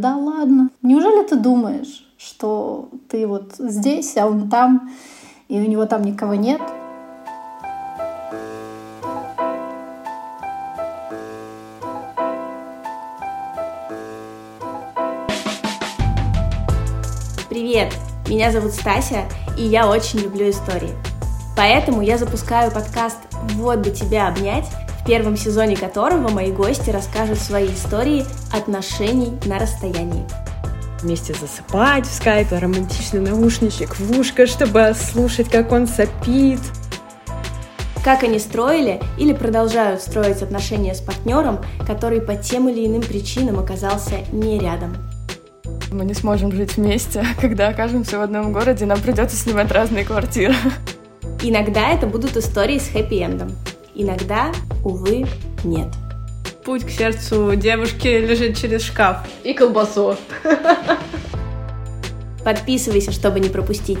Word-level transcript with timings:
Да 0.00 0.16
ладно. 0.16 0.70
Неужели 0.82 1.24
ты 1.24 1.36
думаешь, 1.36 2.04
что 2.18 2.88
ты 3.08 3.28
вот 3.28 3.54
здесь, 3.58 4.16
а 4.16 4.26
он 4.26 4.50
там, 4.50 4.90
и 5.48 5.60
у 5.60 5.64
него 5.64 5.86
там 5.86 6.02
никого 6.02 6.34
нет? 6.34 6.60
Привет! 17.48 17.92
Меня 18.26 18.50
зовут 18.50 18.72
Стася, 18.72 19.26
и 19.56 19.62
я 19.62 19.88
очень 19.88 20.18
люблю 20.18 20.50
истории. 20.50 20.90
Поэтому 21.56 22.02
я 22.02 22.18
запускаю 22.18 22.72
подкаст 22.72 23.20
«Вот 23.52 23.78
бы 23.78 23.90
тебя 23.90 24.26
обнять», 24.26 24.66
в 25.04 25.06
первом 25.06 25.36
сезоне 25.36 25.76
которого 25.76 26.30
мои 26.30 26.50
гости 26.50 26.88
расскажут 26.88 27.38
свои 27.38 27.68
истории 27.68 28.24
отношений 28.50 29.38
на 29.44 29.58
расстоянии. 29.58 30.24
Вместе 31.02 31.34
засыпать 31.34 32.06
в 32.06 32.14
скайпе, 32.14 32.56
романтичный 32.56 33.20
наушничек 33.20 33.98
в 33.98 34.18
ушко, 34.18 34.46
чтобы 34.46 34.94
слушать, 34.98 35.50
как 35.50 35.72
он 35.72 35.86
сопит. 35.86 36.60
Как 38.02 38.22
они 38.22 38.38
строили 38.38 39.02
или 39.18 39.34
продолжают 39.34 40.00
строить 40.00 40.40
отношения 40.40 40.94
с 40.94 41.02
партнером, 41.02 41.60
который 41.86 42.22
по 42.22 42.34
тем 42.36 42.70
или 42.70 42.86
иным 42.86 43.02
причинам 43.02 43.58
оказался 43.58 44.20
не 44.32 44.58
рядом. 44.58 44.96
Мы 45.92 46.06
не 46.06 46.14
сможем 46.14 46.50
жить 46.50 46.78
вместе. 46.78 47.26
Когда 47.42 47.68
окажемся 47.68 48.18
в 48.18 48.22
одном 48.22 48.54
городе, 48.54 48.86
нам 48.86 48.98
придется 49.00 49.36
снимать 49.36 49.70
разные 49.70 50.06
квартиры. 50.06 50.54
Иногда 51.42 51.90
это 51.90 52.06
будут 52.06 52.38
истории 52.38 52.78
с 52.78 52.88
хэппи-эндом. 52.88 53.52
Иногда, 53.94 54.52
увы, 54.84 55.26
нет. 55.62 55.88
Путь 56.64 56.84
к 56.84 56.90
сердцу 56.90 57.54
девушки 57.54 58.08
лежит 58.08 58.56
через 58.56 58.82
шкаф. 58.82 59.18
И 59.44 59.54
колбасу. 59.54 60.16
Подписывайся, 62.44 63.12
чтобы 63.12 63.40
не 63.40 63.48
пропустить. 63.48 64.00